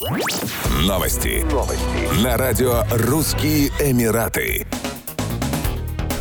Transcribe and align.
Новости. 0.00 1.44
Новости. 1.52 2.24
На 2.24 2.38
радио 2.38 2.84
«Русские 2.90 3.68
Эмираты». 3.80 4.66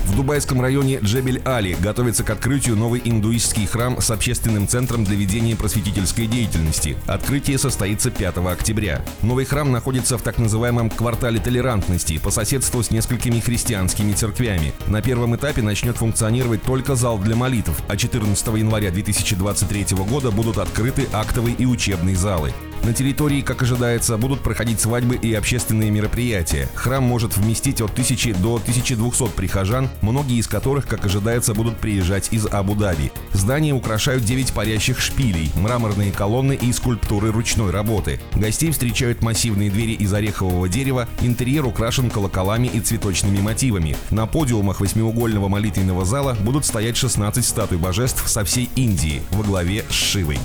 В 0.04 0.17
дубайском 0.17 0.59
районе 0.59 0.98
Джебель-Али 0.98 1.78
готовится 1.80 2.26
к 2.26 2.30
открытию 2.30 2.76
новый 2.76 3.02
индуистский 3.06 3.66
храм 3.66 4.02
с 4.02 4.12
общественным 4.12 4.68
центром 4.68 5.06
для 5.06 5.16
ведения 5.16 5.56
просветительской 5.56 6.28
деятельности. 6.28 6.98
Открытие 7.08 7.58
состоится 7.58 8.12
5 8.12 8.39
октября. 8.39 9.02
Новый 9.21 9.46
храм 9.46 9.71
находится 9.71 10.18
в 10.18 10.23
так 10.23 10.39
называемом 10.39 10.89
квартале 10.89 11.39
толерантности 11.39 12.18
по 12.18 12.32
соседству 12.32 12.84
с 12.84 12.91
несколькими 12.91 13.39
христианскими 13.39 14.11
церквями. 14.11 14.73
На 14.88 15.02
первом 15.02 15.38
этапе 15.38 15.61
начнет 15.61 15.96
функционировать 15.96 16.64
только 16.64 16.96
зал 16.96 17.18
для 17.18 17.38
молитв, 17.38 17.82
а 17.88 17.96
14 17.96 18.46
января 18.57 18.91
2023 18.91 19.96
года 20.00 20.32
будут 20.32 20.57
открыты 20.57 21.07
актовые 21.14 21.55
и 21.55 21.66
учебные 21.66 22.18
залы. 22.18 22.54
На 22.84 22.93
территории, 22.93 23.41
как 23.41 23.61
ожидается, 23.61 24.18
будут 24.18 24.39
проходить 24.41 24.80
свадьбы 24.80 25.16
и 25.16 25.34
общественные 25.34 25.91
мероприятия. 25.91 26.67
Храм 26.76 27.03
может 27.03 27.36
вместить 27.36 27.81
от 27.81 27.91
1000 27.91 28.36
до 28.36 28.55
1200 28.55 29.30
прихожан, 29.30 29.90
многие 30.02 30.40
из 30.40 30.48
которых, 30.48 30.88
как 30.88 31.05
ожидается, 31.05 31.53
будут 31.53 31.77
приезжать 31.77 32.30
из 32.31 32.45
Абу-Даби. 32.45 33.12
Здание 33.34 33.73
украшают 33.73 34.23
9 34.23 34.53
парящих 34.53 35.00
шпилей, 35.00 35.52
мраморные 35.55 36.12
колонны 36.12 36.53
и 36.53 36.72
скульптуры 36.72 37.31
ручной 37.31 37.72
работы. 37.72 38.20
Гостей 38.34 38.72
встречают 38.72 39.22
массивные 39.22 39.70
двери 39.70 39.94
из 39.94 40.14
орехового 40.14 40.70
дерева, 40.70 41.08
интерьер 41.22 41.66
украшен 41.66 42.09
колоколами 42.09 42.67
и 42.67 42.80
цветочными 42.80 43.41
мотивами. 43.41 43.98
На 44.09 44.25
подиумах 44.25 44.80
восьмиугольного 44.80 45.50
молитвенного 45.50 46.05
зала 46.05 46.36
будут 46.41 46.66
стоять 46.66 46.98
16 46.98 47.45
статуй 47.45 47.77
божеств 47.77 48.27
со 48.27 48.44
всей 48.45 48.70
Индии 48.75 49.22
во 49.31 49.44
главе 49.44 49.84
с 49.89 49.94
Шивой. 49.94 50.39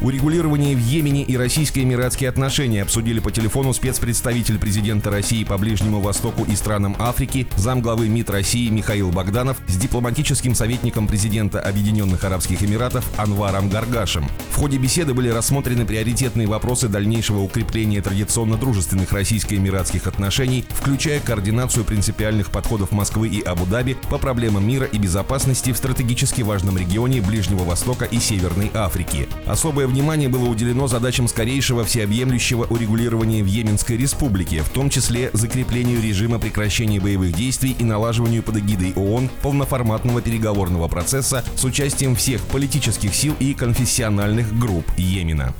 Урегулирование 0.00 0.76
в 0.76 0.80
Йемене 0.80 1.13
и 1.22 1.36
российско-эмиратские 1.36 2.28
отношения 2.28 2.82
обсудили 2.82 3.20
по 3.20 3.30
телефону 3.30 3.72
спецпредставитель 3.72 4.58
президента 4.58 5.10
России 5.10 5.44
по 5.44 5.56
Ближнему 5.58 6.00
Востоку 6.00 6.44
и 6.44 6.56
странам 6.56 6.96
Африки, 6.98 7.46
замглавы 7.56 8.08
МИД 8.08 8.30
России 8.30 8.68
Михаил 8.68 9.10
Богданов 9.10 9.56
с 9.68 9.76
дипломатическим 9.76 10.54
советником 10.54 11.06
президента 11.06 11.60
Объединенных 11.60 12.24
Арабских 12.24 12.62
Эмиратов 12.62 13.04
Анваром 13.18 13.68
Гаргашем. 13.68 14.26
В 14.54 14.56
ходе 14.56 14.78
беседы 14.78 15.14
были 15.14 15.30
рассмотрены 15.30 15.84
приоритетные 15.84 16.46
вопросы 16.46 16.86
дальнейшего 16.86 17.40
укрепления 17.40 18.00
традиционно 18.00 18.56
дружественных 18.56 19.12
российско-эмиратских 19.12 20.06
отношений, 20.06 20.64
включая 20.68 21.18
координацию 21.18 21.84
принципиальных 21.84 22.52
подходов 22.52 22.92
Москвы 22.92 23.26
и 23.26 23.42
Абу-Даби 23.42 23.96
по 24.08 24.16
проблемам 24.16 24.64
мира 24.64 24.86
и 24.86 24.96
безопасности 24.96 25.72
в 25.72 25.76
стратегически 25.76 26.42
важном 26.42 26.78
регионе 26.78 27.20
Ближнего 27.20 27.64
Востока 27.64 28.04
и 28.04 28.20
Северной 28.20 28.70
Африки. 28.72 29.28
Особое 29.44 29.88
внимание 29.88 30.28
было 30.28 30.48
уделено 30.48 30.86
задачам 30.86 31.26
скорейшего 31.26 31.84
всеобъемлющего 31.84 32.62
урегулирования 32.66 33.42
в 33.42 33.46
Йеменской 33.46 33.96
республике, 33.96 34.62
в 34.62 34.68
том 34.68 34.88
числе 34.88 35.30
закреплению 35.32 36.00
режима 36.00 36.38
прекращения 36.38 37.00
боевых 37.00 37.34
действий 37.34 37.74
и 37.76 37.82
налаживанию 37.82 38.44
под 38.44 38.58
эгидой 38.58 38.92
ООН 38.94 39.30
полноформатного 39.42 40.22
переговорного 40.22 40.86
процесса 40.86 41.44
с 41.56 41.64
участием 41.64 42.14
всех 42.14 42.40
политических 42.42 43.12
сил 43.16 43.34
и 43.40 43.52
конфессиональных 43.52 44.43
групп 44.52 44.84
Йемена. 44.96 45.52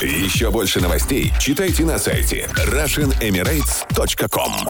Еще 0.00 0.50
больше 0.50 0.80
новостей 0.80 1.30
читайте 1.38 1.84
на 1.84 1.98
сайте 1.98 2.48
RussianEmirates.com 2.66 4.69